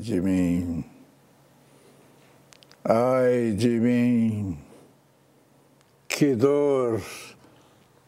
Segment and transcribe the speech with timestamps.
[0.00, 0.82] De mim,
[2.82, 4.58] ai de mim,
[6.08, 7.02] que dor,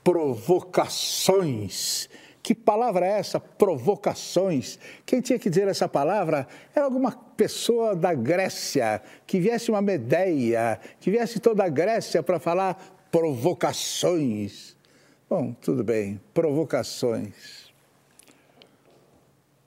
[0.02, 2.09] provocações.
[2.42, 3.38] Que palavra é essa?
[3.38, 4.78] Provocações.
[5.05, 10.80] Quem tinha que dizer essa palavra era alguma pessoa da Grécia, que viesse uma Medeia,
[10.98, 14.74] que viesse toda a Grécia para falar provocações.
[15.28, 17.70] Bom, tudo bem, provocações.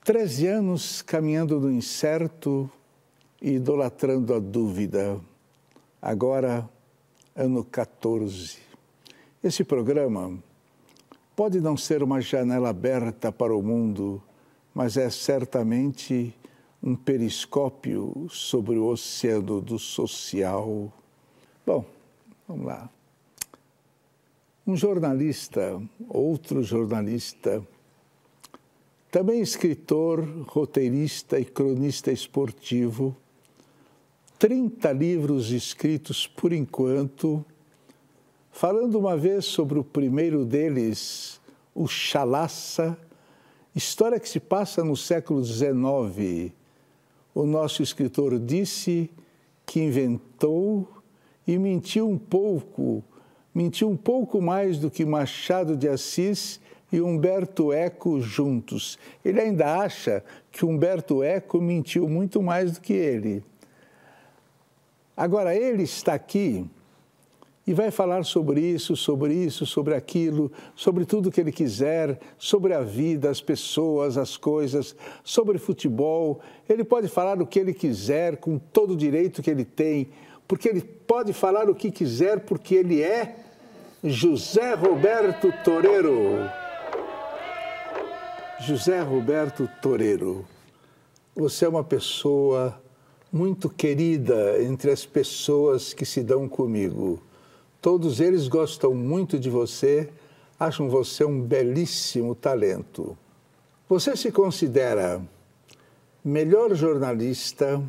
[0.06, 2.70] Treze anos caminhando no incerto
[3.42, 5.20] e idolatrando a dúvida.
[6.00, 6.70] Agora,
[7.36, 8.60] ano 14.
[9.44, 10.38] Esse programa
[11.36, 14.22] pode não ser uma janela aberta para o mundo,
[14.76, 16.36] mas é certamente
[16.84, 20.94] um periscópio sobre o oceano do social.
[21.66, 21.84] Bom,
[22.48, 22.88] vamos lá.
[24.68, 27.68] Um jornalista, outro jornalista,
[29.16, 33.16] também escritor, roteirista e cronista esportivo,
[34.38, 37.46] 30 livros escritos por enquanto,
[38.52, 41.40] falando uma vez sobre o primeiro deles,
[41.74, 42.98] o Chalaça,
[43.74, 46.52] história que se passa no século XIX.
[47.34, 49.10] O nosso escritor disse
[49.66, 50.90] que inventou
[51.48, 53.02] e mentiu um pouco,
[53.54, 56.60] mentiu um pouco mais do que Machado de Assis
[56.96, 58.98] e Humberto Eco juntos.
[59.24, 63.44] Ele ainda acha que Humberto Eco mentiu muito mais do que ele.
[65.16, 66.66] Agora, ele está aqui
[67.68, 72.74] e vai falar sobre isso, sobre isso, sobre aquilo, sobre tudo que ele quiser, sobre
[72.74, 76.40] a vida, as pessoas, as coisas, sobre futebol.
[76.70, 80.10] Ele pode falar o que ele quiser, com todo o direito que ele tem,
[80.48, 83.36] porque ele pode falar o que quiser, porque ele é
[84.04, 86.65] José Roberto Toreiro.
[88.68, 90.44] José Roberto Toreiro,
[91.36, 92.82] você é uma pessoa
[93.32, 97.22] muito querida entre as pessoas que se dão comigo.
[97.80, 100.10] Todos eles gostam muito de você,
[100.60, 103.16] acham você um belíssimo talento.
[103.88, 105.22] Você se considera
[106.24, 107.80] melhor jornalista,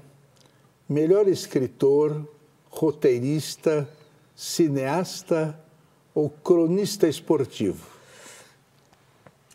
[0.87, 2.23] melhor escritor,
[2.69, 3.89] roteirista,
[4.35, 5.59] cineasta
[6.15, 7.96] ou cronista esportivo?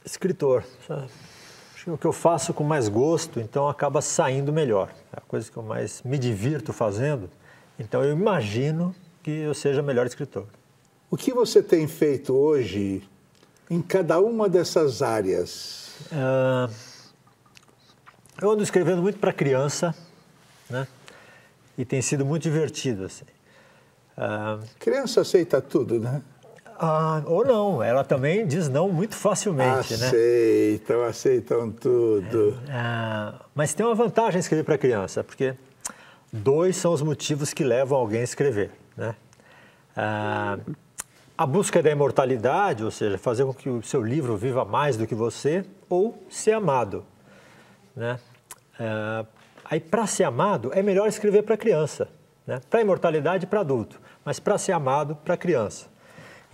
[0.06, 0.63] Escritor.
[0.89, 4.89] Acho que o que eu faço com mais gosto, então acaba saindo melhor.
[5.12, 7.29] É a coisa que eu mais me divirto fazendo.
[7.79, 10.45] Então eu imagino que eu seja melhor escritor.
[11.09, 13.03] O que você tem feito hoje
[13.69, 15.95] em cada uma dessas áreas?
[16.11, 16.72] Uh,
[18.41, 19.95] eu ando escrevendo muito para criança,
[20.69, 20.88] né?
[21.78, 23.25] E tem sido muito divertido assim.
[24.17, 26.22] Uh, criança aceita tudo, né?
[26.78, 30.08] Ah, ou não, ela também diz não muito facilmente, aceitam, né?
[30.08, 32.58] Aceitam, aceitam tudo.
[32.68, 35.54] É, ah, mas tem uma vantagem escrever para criança, porque
[36.32, 39.16] dois são os motivos que levam alguém a escrever, né?
[39.96, 40.58] Ah,
[41.38, 45.08] a busca da imortalidade, ou seja, fazer com que o seu livro viva mais do
[45.08, 47.03] que você, ou ser amado,
[47.96, 48.20] né?
[48.80, 49.26] Ah,
[49.66, 52.08] aí, para ser amado, é melhor escrever para criança,
[52.46, 52.59] né?
[52.70, 55.92] Para imortalidade, para adulto, mas para ser amado, para criança.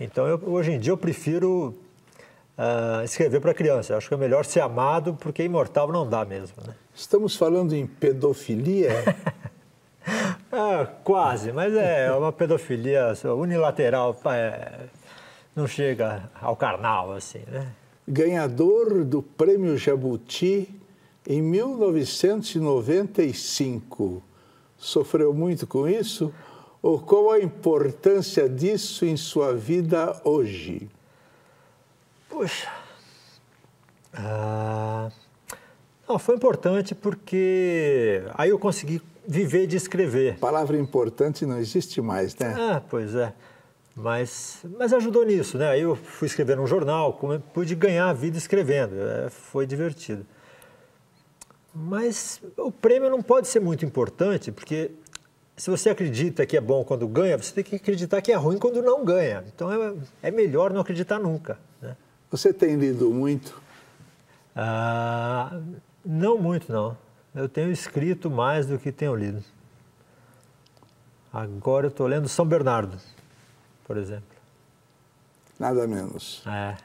[0.00, 1.74] Então, eu, hoje em dia, eu prefiro
[2.56, 3.92] uh, escrever para criança.
[3.92, 6.54] Eu acho que é melhor ser amado, porque imortal não dá mesmo.
[6.66, 6.72] Né?
[6.94, 8.92] Estamos falando em pedofilia?
[10.52, 14.84] ah, quase, mas é uma pedofilia unilateral, é,
[15.54, 17.66] não chega ao carnal, assim, né?
[18.06, 20.72] Ganhador do Prêmio Jabuti
[21.26, 24.22] em 1995.
[24.78, 26.32] Sofreu muito com isso?
[26.82, 30.88] Ou qual a importância disso em sua vida hoje?
[32.28, 32.68] Puxa.
[34.14, 35.10] Ah,
[36.08, 40.34] não, foi importante porque aí eu consegui viver de escrever.
[40.34, 42.54] A palavra importante não existe mais, né?
[42.58, 43.32] Ah, pois é.
[43.94, 45.68] Mas, mas ajudou nisso, né?
[45.68, 47.18] Aí eu fui escrever num jornal,
[47.52, 48.94] pude ganhar a vida escrevendo.
[48.94, 50.24] É, foi divertido.
[51.74, 54.92] Mas o prêmio não pode ser muito importante, porque
[55.58, 58.58] se você acredita que é bom quando ganha, você tem que acreditar que é ruim
[58.58, 59.44] quando não ganha.
[59.48, 61.58] Então é, é melhor não acreditar nunca.
[61.82, 61.96] Né?
[62.30, 63.60] Você tem lido muito?
[64.54, 65.60] Ah,
[66.04, 66.96] não muito, não.
[67.34, 69.42] Eu tenho escrito mais do que tenho lido.
[71.32, 72.96] Agora eu estou lendo São Bernardo,
[73.84, 74.38] por exemplo.
[75.58, 76.42] Nada menos.
[76.46, 76.76] É.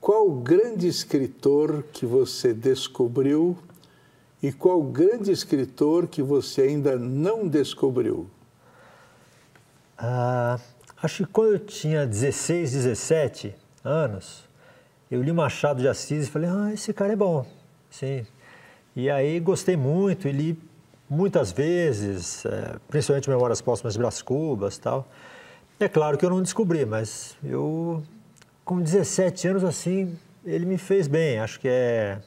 [0.00, 3.58] Qual o grande escritor que você descobriu
[4.42, 8.30] e qual grande escritor que você ainda não descobriu?
[9.96, 10.58] Ah,
[11.02, 14.48] acho que quando eu tinha 16, 17 anos,
[15.10, 17.44] eu li Machado de Assis e falei, ah, esse cara é bom,
[17.90, 18.26] sim.
[18.94, 20.68] E aí gostei muito e li
[21.08, 25.08] muitas vezes, é, principalmente Memórias Póstumas de Brás Cubas tal.
[25.80, 28.02] É claro que eu não descobri, mas eu,
[28.64, 31.38] com 17 anos assim, ele me fez bem.
[31.38, 32.20] Acho que é.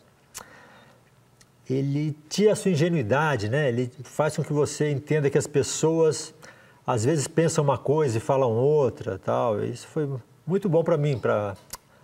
[1.69, 3.69] Ele tira a sua ingenuidade, né?
[3.69, 6.33] Ele faz com que você entenda que as pessoas
[6.85, 9.63] às vezes pensam uma coisa e falam outra, tal.
[9.63, 10.09] Isso foi
[10.45, 11.55] muito bom para mim, para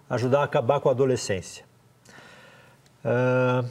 [0.10, 1.66] ajudar a acabar com a adolescência.
[3.04, 3.68] Uh,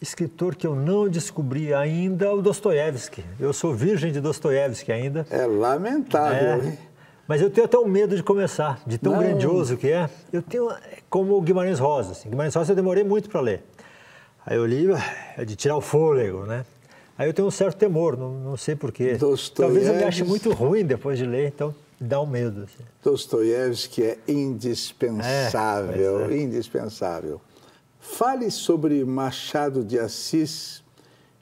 [0.00, 3.24] escritor que eu não descobri ainda, o Dostoiévski.
[3.38, 5.26] Eu sou virgem de Dostoiévski ainda.
[5.30, 6.78] É lamentável, é, hein?
[7.26, 9.20] Mas eu tenho até um medo de começar, de tão não.
[9.20, 10.10] grandioso que é.
[10.32, 10.68] Eu tenho,
[11.08, 12.12] como o Guimarães Rosa.
[12.12, 12.28] Assim.
[12.28, 13.64] Guimarães Rosa eu demorei muito para ler.
[14.44, 14.86] Aí eu li,
[15.36, 16.64] é de tirar o fôlego, né?
[17.16, 19.16] Aí eu tenho um certo temor, não, não sei porquê.
[19.54, 22.64] Talvez eu me ache muito ruim depois de ler, então dá um medo.
[22.64, 22.84] Assim.
[23.02, 26.42] Dostoiévski é indispensável, é, é.
[26.42, 27.40] indispensável.
[28.00, 30.82] Fale sobre Machado de Assis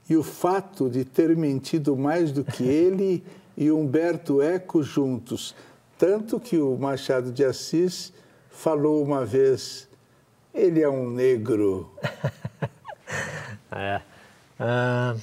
[0.09, 3.25] e o fato de ter mentido mais do que ele
[3.57, 5.55] e Humberto Eco juntos.
[5.97, 8.13] Tanto que o Machado de Assis
[8.51, 9.89] falou uma vez:
[10.53, 11.91] ele é um negro.
[13.73, 14.01] é.
[14.59, 15.15] Ah,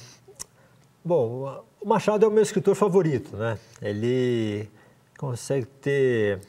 [1.04, 3.58] bom, o Machado é o meu escritor favorito, né?
[3.80, 4.68] Ele
[5.16, 6.40] consegue ter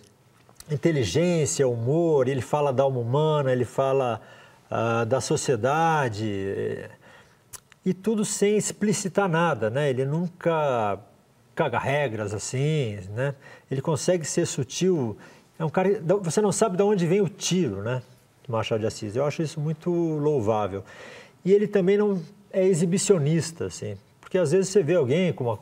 [0.72, 4.22] inteligência, humor, ele fala da alma humana, ele fala
[4.70, 6.90] uh, da sociedade,
[7.86, 9.90] e tudo sem explicitar nada, né?
[9.90, 11.00] Ele nunca
[11.56, 13.36] caga regras assim, né?
[13.70, 15.18] Ele consegue ser sutil.
[15.58, 18.02] É um cara, você não sabe de onde vem o tiro, né?
[18.48, 19.16] Machado de Assis.
[19.16, 20.84] Eu acho isso muito louvável.
[21.44, 22.22] E ele também não
[22.52, 25.60] é exibicionista, assim, porque às vezes você vê alguém com uma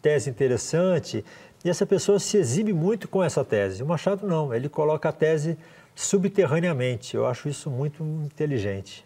[0.00, 1.24] tese interessante
[1.64, 3.82] e essa pessoa se exibe muito com essa tese.
[3.82, 5.58] O Machado não, ele coloca a tese
[5.94, 7.16] subterraneamente.
[7.16, 9.04] Eu acho isso muito inteligente.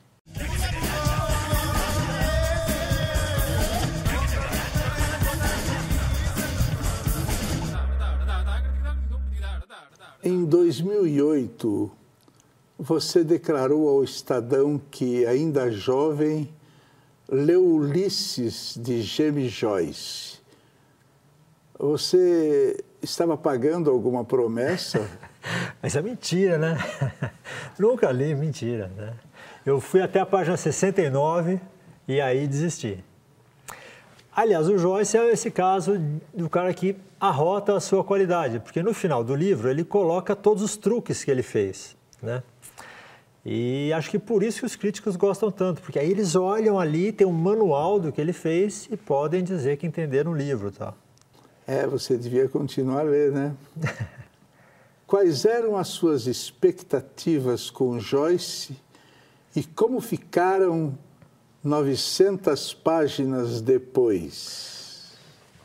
[10.24, 11.90] Em 2008,
[12.82, 16.52] você declarou ao Estadão que, ainda jovem,
[17.30, 20.40] leu Ulisses de James Joyce.
[21.78, 25.08] Você estava pagando alguma promessa?
[25.80, 26.76] Mas é mentira, né?
[27.78, 28.90] Nunca li, mentira.
[28.96, 29.14] Né?
[29.64, 31.60] Eu fui até a página 69
[32.08, 33.04] e aí desisti.
[34.34, 36.00] Aliás, o Joyce é esse caso
[36.34, 40.64] do cara que arrota a sua qualidade, porque no final do livro ele coloca todos
[40.64, 42.42] os truques que ele fez, né?
[43.44, 47.10] E acho que por isso que os críticos gostam tanto, porque aí eles olham ali,
[47.10, 50.94] tem um manual do que ele fez e podem dizer que entenderam o livro, tá?
[51.66, 53.54] É, você devia continuar a ler, né?
[55.06, 58.76] Quais eram as suas expectativas com Joyce
[59.54, 60.96] e como ficaram
[61.62, 64.72] 900 páginas depois?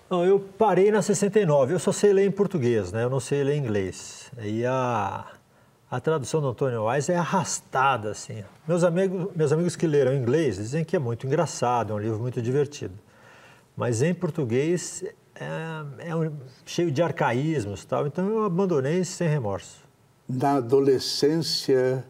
[0.09, 1.73] Não, eu parei na 69.
[1.73, 3.03] Eu só sei ler em português, né?
[3.03, 4.31] Eu não sei ler em inglês.
[4.41, 5.25] E a,
[5.89, 8.43] a tradução do Antônio Wise é arrastada, assim.
[8.67, 11.99] Meus amigos, meus amigos que leram em inglês dizem que é muito engraçado, é um
[11.99, 12.93] livro muito divertido.
[13.75, 16.33] Mas em português é, é um,
[16.65, 19.81] cheio de arcaísmos tal, então eu abandonei sem remorso.
[20.27, 22.03] Na adolescência,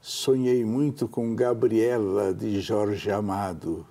[0.00, 3.86] sonhei muito com Gabriela de Jorge Amado,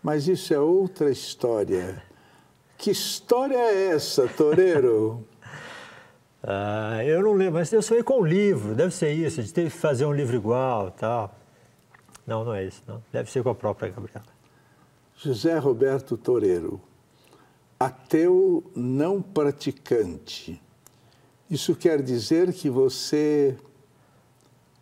[0.00, 2.00] mas isso é outra história.
[2.78, 5.26] Que história é essa, Toreiro?
[6.46, 9.64] ah, eu não lembro, mas eu sonhei com um livro, deve ser isso, de ter
[9.64, 11.34] que fazer um livro igual tal.
[12.26, 13.02] Não, não é isso, não.
[13.10, 14.26] Deve ser com a própria Gabriela.
[15.16, 16.80] José Roberto Toreiro
[17.80, 20.60] ateu não praticante.
[21.50, 23.56] Isso quer dizer que você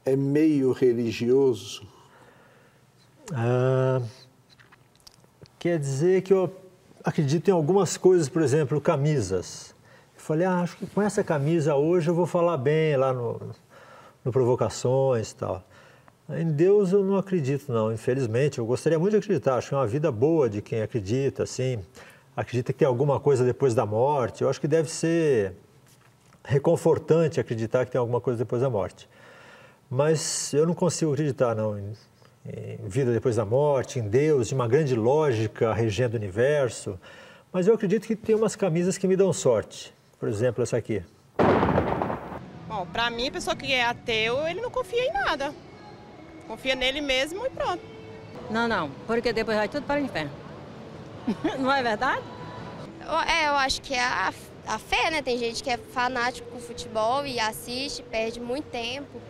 [0.04, 1.87] é meio religioso?
[3.33, 4.02] Ah,
[5.61, 6.52] quer dizer que eu
[7.04, 9.72] acredito em algumas coisas, por exemplo, camisas.
[10.23, 13.41] Falei, ah, acho que com essa camisa hoje eu vou falar bem lá no,
[14.25, 15.64] no Provocações e tal.
[16.31, 18.61] Em Deus eu não acredito, não, infelizmente.
[18.61, 21.81] Eu gostaria muito de acreditar, acho que é uma vida boa de quem acredita, assim
[22.37, 24.43] acredita que tem alguma coisa depois da morte.
[24.43, 25.55] Eu acho que deve ser
[26.45, 29.09] reconfortante acreditar que tem alguma coisa depois da morte.
[29.91, 31.93] Mas eu não consigo acreditar, não, em,
[32.47, 36.97] em vida depois da morte, em Deus, em uma grande lógica regendo o universo.
[37.52, 39.93] Mas eu acredito que tem umas camisas que me dão sorte.
[40.23, 41.02] Por exemplo, essa aqui.
[42.69, 45.52] Bom, para mim, a pessoa que é ateu, ele não confia em nada.
[46.47, 47.83] Confia nele mesmo e pronto.
[48.49, 50.31] Não, não, porque depois vai tudo para o inferno.
[51.59, 52.23] Não é verdade?
[53.26, 54.33] É, eu acho que é a,
[54.69, 55.23] a fé, né?
[55.23, 59.21] Tem gente que é fanático com futebol e assiste, perde muito tempo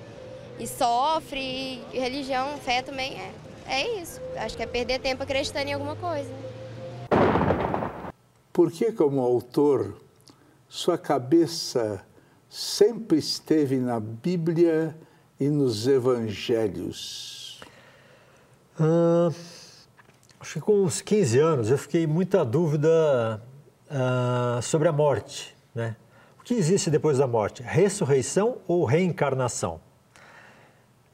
[0.58, 1.82] e sofre.
[1.90, 3.32] E religião, fé também é,
[3.66, 4.20] é isso.
[4.36, 6.30] Acho que é perder tempo acreditando em alguma coisa.
[8.52, 10.02] Por que, como autor,
[10.72, 12.02] sua cabeça
[12.48, 14.96] sempre esteve na Bíblia
[15.38, 17.60] e nos Evangelhos?
[18.80, 19.28] Ah,
[20.40, 23.42] acho que com uns 15 anos eu fiquei muita dúvida
[23.90, 25.54] ah, sobre a morte.
[25.74, 25.94] Né?
[26.40, 27.62] O que existe depois da morte?
[27.62, 29.78] Ressurreição ou reencarnação?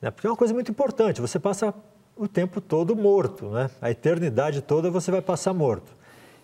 [0.01, 0.13] Né?
[0.13, 1.21] Porque é uma coisa muito importante.
[1.21, 1.75] Você passa
[2.17, 3.69] o tempo todo morto, né?
[3.83, 5.93] A eternidade toda você vai passar morto.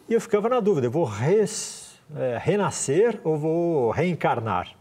[0.08, 1.83] E eu ficava na dúvida, eu vou res,
[2.16, 4.74] é, renascer ou vou reencarnar?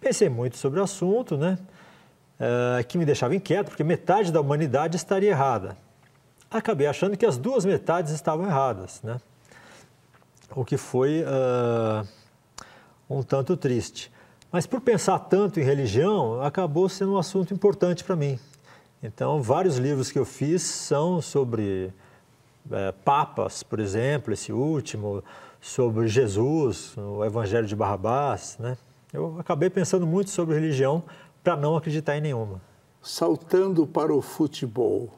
[0.00, 1.58] Pensei muito sobre o assunto, né?
[2.38, 5.76] É, que me deixava inquieto, porque metade da humanidade estaria errada.
[6.50, 9.18] Acabei achando que as duas metades estavam erradas, né?
[10.54, 12.06] O que foi uh,
[13.10, 14.10] um tanto triste.
[14.50, 18.38] Mas por pensar tanto em religião, acabou sendo um assunto importante para mim.
[19.02, 21.92] Então, vários livros que eu fiz são sobre
[22.70, 25.22] é, papas, por exemplo, esse último,
[25.60, 28.76] sobre Jesus, o Evangelho de Barrabás, né?
[29.12, 31.02] Eu acabei pensando muito sobre religião
[31.42, 32.60] para não acreditar em nenhuma.
[33.02, 35.08] Saltando para o futebol,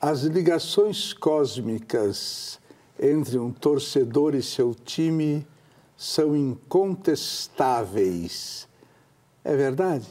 [0.00, 2.60] as ligações cósmicas
[2.98, 5.46] entre um torcedor e seu time
[5.96, 8.68] são incontestáveis.
[9.44, 10.06] É verdade?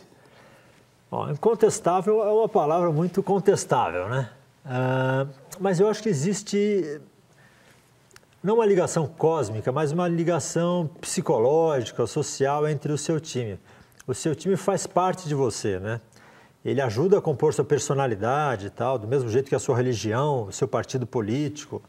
[1.10, 4.30] Bom, incontestável é uma palavra muito contestável, né?
[4.66, 5.28] Uh,
[5.60, 7.02] mas eu acho que existe
[8.42, 13.60] não uma ligação cósmica, mas uma ligação psicológica, social entre o seu time.
[14.08, 16.00] O seu time faz parte de você, né?
[16.64, 20.44] Ele ajuda a compor sua personalidade e tal, do mesmo jeito que a sua religião,
[20.44, 21.82] o seu partido político,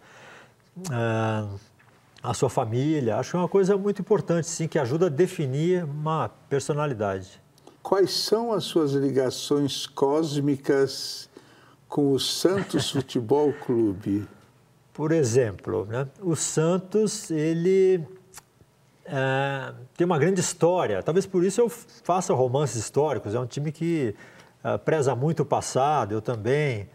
[0.89, 1.59] uh,
[2.23, 3.17] a sua família.
[3.17, 7.41] Acho que é uma coisa muito importante, sim, que ajuda a definir uma personalidade.
[7.83, 11.29] Quais são as suas ligações cósmicas
[11.89, 14.29] com o Santos Futebol Clube?
[14.93, 18.05] Por exemplo, né, o Santos ele
[19.05, 21.03] é, tem uma grande história.
[21.03, 23.35] Talvez por isso eu faça romances históricos.
[23.35, 24.15] É um time que
[24.63, 26.13] é, preza muito o passado.
[26.13, 26.89] Eu também.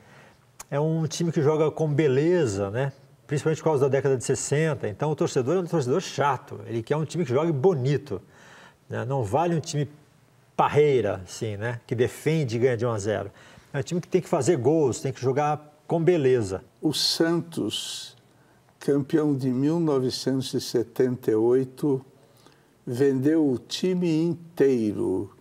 [0.72, 2.92] É um time que joga com beleza, né?
[3.28, 4.88] Principalmente por causa da década de 60.
[4.88, 6.62] Então o torcedor é um torcedor chato.
[6.66, 8.22] Ele quer um time que jogue bonito.
[8.90, 9.04] Né?
[9.06, 9.90] Não vale um time
[10.56, 11.82] parreira, assim, né?
[11.86, 13.32] Que defende e ganha de 1 a 0.
[13.74, 16.64] É um time que tem que fazer gols, tem que jogar com beleza.
[16.82, 18.16] O Santos,
[18.80, 22.06] campeão de 1978,
[22.86, 25.32] vendeu o time inteiro.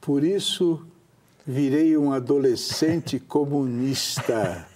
[0.00, 0.86] Por isso,
[1.46, 4.66] virei um adolescente comunista.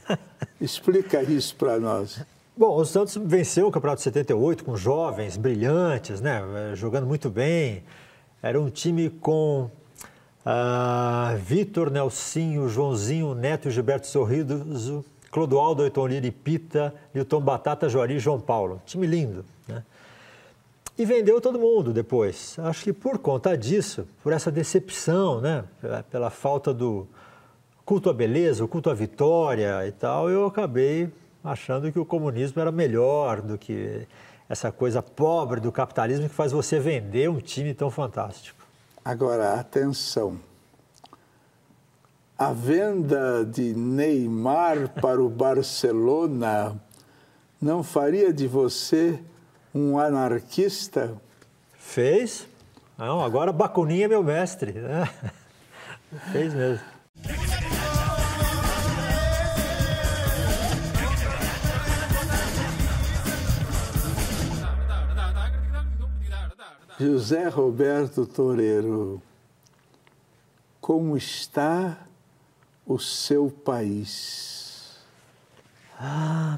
[0.61, 2.25] Explica isso para nós.
[2.57, 6.41] Bom, o Santos venceu o Campeonato de 78 com jovens brilhantes, né,
[6.75, 7.83] jogando muito bem.
[8.41, 9.71] Era um time com
[10.45, 18.19] ah, Vitor, Nelsinho, Joãozinho, Neto, Gilberto Sorriso, Clodoaldo, Ayrton Lira Pita, Nilton Batata, Juari e
[18.19, 18.81] João Paulo.
[18.85, 19.83] Time lindo, né?
[20.97, 22.57] E vendeu todo mundo depois.
[22.61, 25.65] Acho que por conta disso, por essa decepção, né?
[25.81, 27.07] Pela, pela falta do
[27.85, 31.11] culto à beleza, o culto à vitória e tal, eu acabei
[31.43, 34.07] achando que o comunismo era melhor do que
[34.49, 38.64] essa coisa pobre do capitalismo que faz você vender um time tão fantástico.
[39.05, 40.41] Agora, atenção.
[42.39, 46.75] A venda de Neymar para o Barcelona
[47.61, 49.23] não faria de você
[49.75, 51.15] um anarquista?
[51.75, 52.49] Fez.
[52.97, 54.73] Não, agora Bacuninha é meu mestre.
[54.73, 55.07] Né?
[56.33, 56.94] Fez mesmo.
[66.99, 69.21] José Roberto Toreiro,
[70.81, 71.99] como está
[72.87, 75.01] o seu país?
[75.99, 76.57] Ah,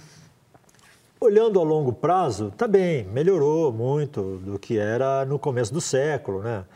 [1.18, 6.42] olhando a longo prazo, está bem, melhorou muito do que era no começo do século,
[6.42, 6.66] né?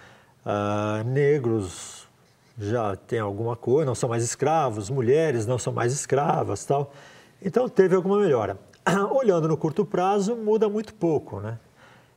[0.43, 2.09] Ah, negros
[2.57, 6.95] já têm alguma coisa, não são mais escravos, mulheres não são mais escravas, tal.
[7.43, 8.59] Então teve alguma melhora.
[9.13, 11.59] Olhando no curto prazo, muda muito pouco, né?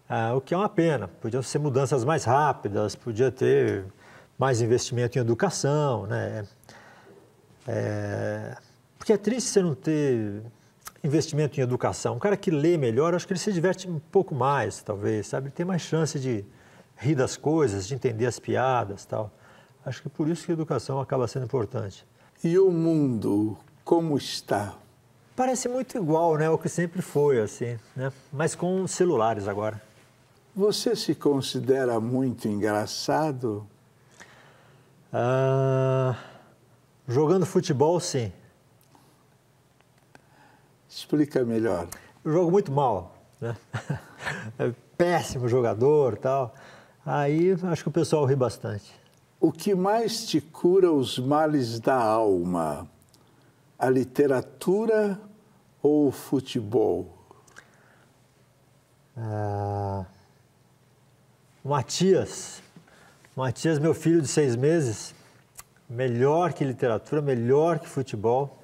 [0.08, 1.08] Ah, o que é uma pena.
[1.08, 3.86] Podiam ser mudanças mais rápidas, podia ter
[4.38, 6.46] mais investimento em educação, né?
[7.68, 8.58] É...
[8.98, 10.44] Porque é triste você não ter
[11.04, 12.16] investimento em educação.
[12.16, 15.48] Um cara que lê melhor, acho que ele se diverte um pouco mais, talvez, sabe?
[15.48, 16.46] Ele tem mais chance de
[16.96, 19.32] rir das coisas, de entender as piadas, tal.
[19.86, 22.06] Acho que por isso que a educação acaba sendo importante.
[22.44, 24.76] E o mundo, como está?
[25.36, 26.50] Parece muito igual, né?
[26.50, 28.12] O que sempre foi, assim, né?
[28.32, 29.82] Mas com celulares agora.
[30.56, 33.66] Você se considera muito engraçado?
[35.12, 36.16] Ah,
[37.08, 38.32] jogando futebol, sim.
[40.88, 41.88] Explica melhor.
[42.24, 43.58] Eu jogo muito mal, né?
[44.58, 46.54] É péssimo jogador tal.
[47.06, 48.94] Aí acho que o pessoal ri bastante.
[49.40, 52.88] O que mais te cura os males da alma?
[53.78, 55.20] A literatura
[55.82, 57.18] ou o futebol?
[59.18, 60.06] Ah,
[61.64, 62.62] Matias.
[63.36, 65.16] Matias, meu filho de seis meses,
[65.90, 68.60] melhor que literatura, melhor que futebol.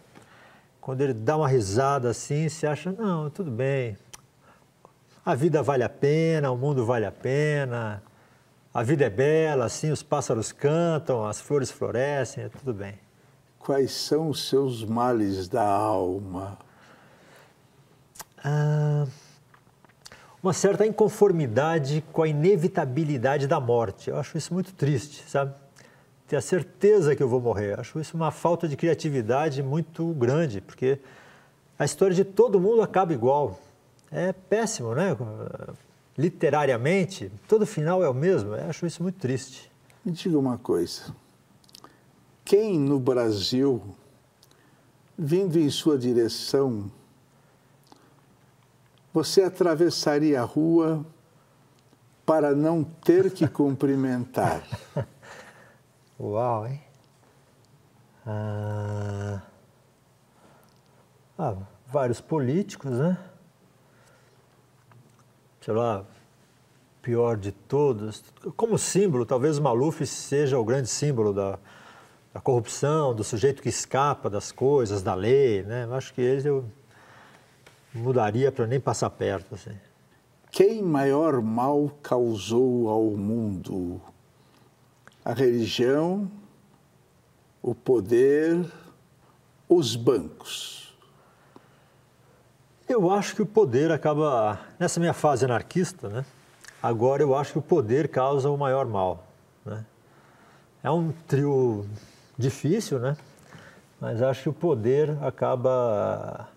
[0.82, 3.98] Quando ele dá uma risada assim, você acha, não, tudo bem.
[5.25, 8.03] A vida vale a pena, o mundo vale a pena,
[8.74, 13.00] a vida é bela, assim, os pássaros cantam, as flores florescem, é tudo bem.
[13.58, 16.58] Quais são os seus males da alma?
[18.44, 18.78] Ah,
[20.41, 24.10] uma certa inconformidade com a inevitabilidade da morte.
[24.10, 25.53] Eu acho isso muito triste, sabe?
[26.27, 27.74] Ter a certeza que eu vou morrer.
[27.74, 31.00] Eu acho isso uma falta de criatividade muito grande, porque
[31.77, 33.60] a história de todo mundo acaba igual.
[34.12, 35.15] É péssimo, né?
[36.17, 38.55] Literariamente, todo final é o mesmo.
[38.55, 39.69] Eu acho isso muito triste.
[40.03, 41.13] Me diga uma coisa.
[42.46, 43.81] Quem no Brasil,
[45.17, 46.89] vindo em sua direção,
[49.13, 51.06] você atravessaria a rua
[52.25, 54.63] para não ter que cumprimentar?
[56.20, 56.82] Uau, hein?
[58.25, 59.42] Ah,
[61.38, 61.56] ah,
[61.88, 63.18] vários políticos, né?
[65.62, 66.06] Sei lá,
[67.01, 68.24] pior de todos.
[68.56, 71.58] Como símbolo, talvez o Maluf seja o grande símbolo da,
[72.34, 75.86] da corrupção, do sujeito que escapa das coisas, da lei, né?
[75.86, 76.66] Eu acho que ele eu
[77.93, 79.56] mudaria para nem passar perto.
[79.56, 79.75] Assim.
[80.52, 84.02] Quem maior mal causou ao mundo?
[85.23, 86.30] A religião,
[87.62, 88.65] o poder,
[89.67, 90.97] os bancos?
[92.88, 96.25] Eu acho que o poder acaba, nessa minha fase anarquista, né?
[96.82, 99.28] Agora eu acho que o poder causa o maior mal,
[99.65, 99.86] né?
[100.82, 101.86] É um trio
[102.38, 103.17] difícil, né?
[103.99, 106.47] Mas acho que o poder acaba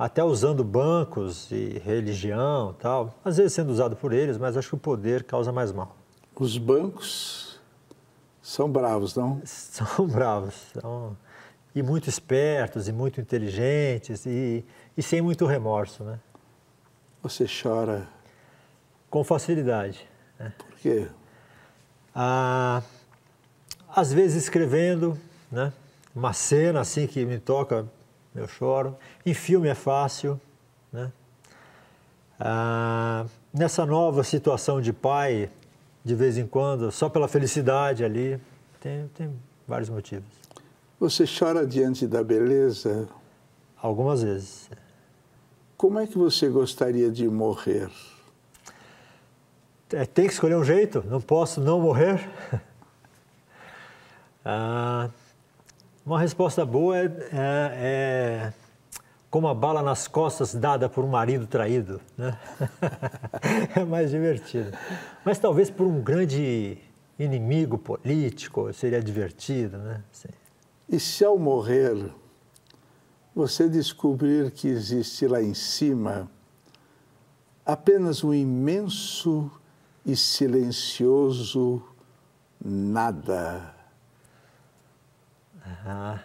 [0.00, 4.74] até usando bancos e religião tal, às vezes sendo usado por eles, mas acho que
[4.74, 5.94] o poder causa mais mal.
[6.34, 7.60] Os bancos
[8.40, 9.42] são bravos, não?
[9.44, 11.14] São bravos, são,
[11.74, 14.64] e muito espertos, e muito inteligentes, e,
[14.96, 16.18] e sem muito remorso, né?
[17.22, 18.08] Você chora?
[19.10, 20.08] Com facilidade.
[20.38, 20.50] Né?
[20.56, 21.08] Por quê?
[22.14, 22.82] Ah,
[23.94, 25.18] às vezes escrevendo,
[25.52, 25.74] né?
[26.16, 27.86] Uma cena assim que me toca
[28.34, 28.96] eu choro.
[29.24, 30.40] Em filme é fácil,
[30.92, 31.10] né?
[32.38, 35.50] Ah, nessa nova situação de pai,
[36.04, 38.40] de vez em quando, só pela felicidade ali,
[38.80, 39.32] tem, tem
[39.68, 40.28] vários motivos.
[40.98, 43.08] Você chora diante da beleza?
[43.80, 44.70] Algumas vezes.
[45.76, 47.90] Como é que você gostaria de morrer?
[49.92, 52.28] É, tem que escolher um jeito, não posso não morrer.
[54.44, 55.08] ah,
[56.10, 58.52] uma resposta boa é, é, é,
[59.30, 62.00] como a bala nas costas dada por um marido traído.
[62.18, 62.36] Né?
[63.76, 64.76] é mais divertido.
[65.24, 66.78] Mas talvez por um grande
[67.16, 69.78] inimigo político seria divertido.
[69.78, 70.02] Né?
[70.10, 70.30] Sim.
[70.88, 72.12] E se ao morrer
[73.32, 76.28] você descobrir que existe lá em cima
[77.64, 79.48] apenas um imenso
[80.04, 81.80] e silencioso
[82.60, 83.79] nada?
[85.64, 86.20] Ah,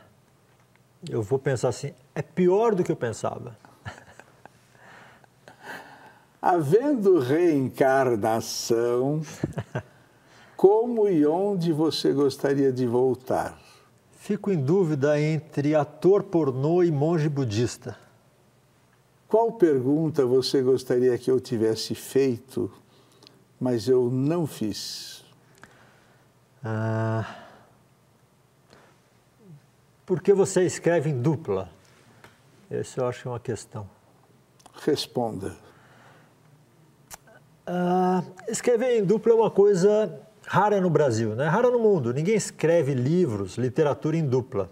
[1.10, 3.58] eu vou pensar assim, é pior do que eu pensava.
[6.42, 9.22] Havendo reencarnação,
[10.56, 13.60] como e onde você gostaria de voltar?
[14.12, 17.98] Fico em dúvida entre ator pornô e monge budista.
[19.28, 22.72] Qual pergunta você gostaria que eu tivesse feito,
[23.60, 25.24] mas eu não fiz?
[26.64, 27.45] Ah.
[30.06, 31.70] Por que você escreve em dupla?
[32.70, 33.90] Essa eu acho uma questão.
[34.86, 35.56] Responda.
[37.66, 41.48] Ah, escrever em dupla é uma coisa rara no Brasil, né?
[41.48, 42.14] rara no mundo.
[42.14, 44.70] Ninguém escreve livros, literatura em dupla.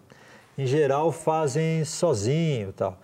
[0.55, 2.99] Em geral, fazem sozinho tal.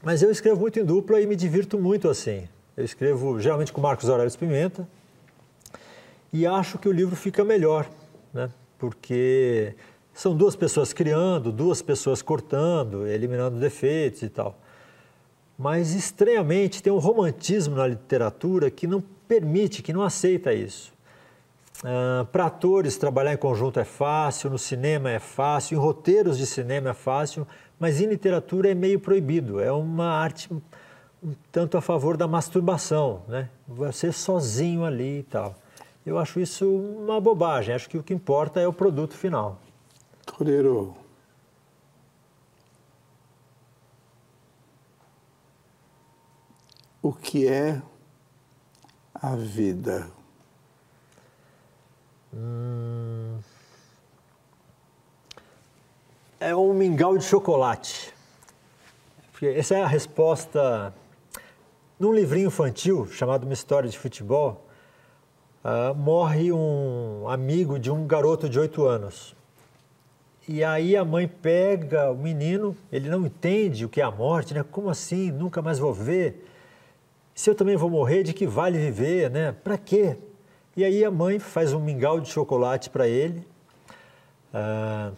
[0.00, 2.48] Mas eu escrevo muito em dupla e me divirto muito assim.
[2.76, 4.86] Eu escrevo geralmente com Marcos Aurélio Pimenta
[6.32, 7.88] e acho que o livro fica melhor,
[8.32, 8.50] né?
[8.78, 9.74] porque
[10.14, 14.56] são duas pessoas criando, duas pessoas cortando, eliminando defeitos e tal.
[15.58, 20.92] Mas, estranhamente, tem um romantismo na literatura que não permite, que não aceita isso.
[21.80, 26.46] Uh, Para atores, trabalhar em conjunto é fácil, no cinema é fácil, em roteiros de
[26.46, 27.46] cinema é fácil,
[27.78, 29.60] mas em literatura é meio proibido.
[29.60, 30.60] É uma arte um
[31.50, 33.48] tanto a favor da masturbação, né?
[33.66, 35.54] Você sozinho ali e tal.
[36.04, 37.74] Eu acho isso uma bobagem.
[37.74, 39.58] Acho que o que importa é o produto final.
[40.24, 40.96] Toreiro,
[47.02, 47.82] o que é
[49.14, 50.10] a vida?
[52.32, 53.38] Hum...
[56.40, 58.12] É um mingau de chocolate.
[59.40, 60.94] Essa é a resposta
[61.98, 64.66] num livrinho infantil chamado Uma História de Futebol.
[65.64, 69.34] Uh, morre um amigo de um garoto de oito anos.
[70.46, 74.52] E aí a mãe pega o menino, ele não entende o que é a morte,
[74.52, 74.62] né?
[74.62, 75.30] Como assim?
[75.30, 76.46] Nunca mais vou ver.
[77.34, 79.52] Se eu também vou morrer, de que vale viver, né?
[79.52, 80.18] Para quê?
[80.76, 83.46] E aí a mãe faz um mingau de chocolate para ele,
[84.52, 85.14] uh,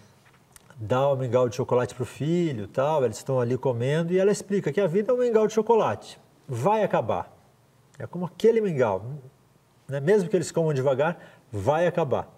[0.77, 3.05] dá o um mingau de chocolate para o filho, tal.
[3.05, 6.21] Eles estão ali comendo e ela explica que a vida é um mingau de chocolate,
[6.47, 7.35] vai acabar.
[7.99, 9.05] É como aquele mingau,
[9.89, 9.99] né?
[9.99, 11.19] mesmo que eles comam devagar,
[11.51, 12.33] vai acabar.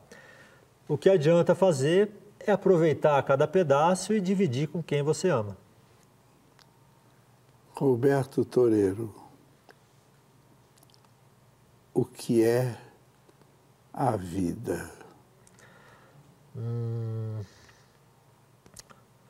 [0.88, 5.56] O que adianta fazer é aproveitar cada pedaço e dividir com quem você ama.
[7.74, 9.14] Roberto Toreiro,
[11.94, 12.76] o que é
[13.92, 14.90] a vida?
[16.56, 17.40] Hum,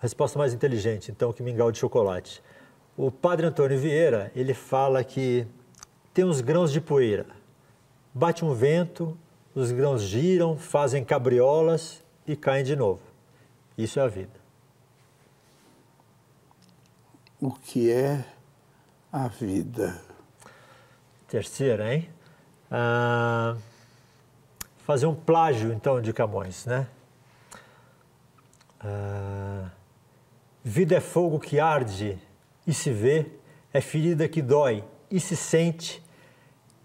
[0.00, 2.42] resposta mais inteligente, então, que mingau de chocolate.
[2.96, 5.46] O padre Antônio Vieira, ele fala que
[6.14, 7.26] tem uns grãos de poeira.
[8.14, 9.16] Bate um vento,
[9.54, 13.00] os grãos giram, fazem cabriolas e caem de novo.
[13.76, 14.38] Isso é a vida.
[17.40, 18.24] O que é
[19.10, 20.00] a vida?
[21.26, 22.08] Terceira, hein?
[22.70, 23.56] Ah,
[24.78, 26.86] fazer um plágio, então, de Camões, né?
[28.78, 29.70] Ah,
[30.62, 32.18] vida é fogo que arde
[32.66, 33.26] e se vê,
[33.72, 36.04] é ferida que dói e se sente,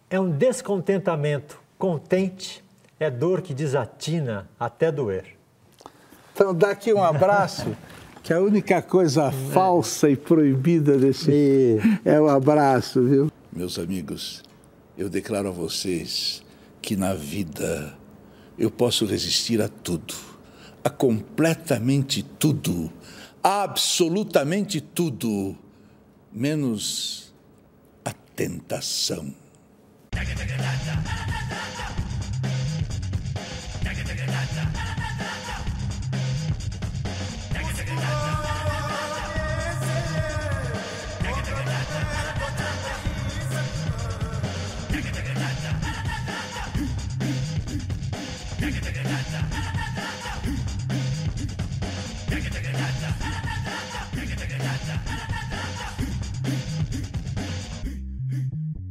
[0.09, 2.62] é um descontentamento contente,
[3.03, 5.37] é dor que desatina até doer.
[6.33, 7.75] Então, dá aqui um abraço,
[8.23, 13.31] que a única coisa falsa e proibida desse é o abraço, viu?
[13.51, 14.41] Meus amigos,
[14.97, 16.43] eu declaro a vocês
[16.81, 17.93] que na vida
[18.57, 20.15] eu posso resistir a tudo,
[20.83, 22.91] a completamente tudo,
[23.43, 25.55] absolutamente tudo,
[26.31, 27.33] menos
[28.03, 29.33] a tentação.